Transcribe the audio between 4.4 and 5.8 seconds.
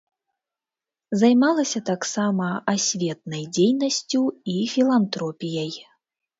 і філантропіяй.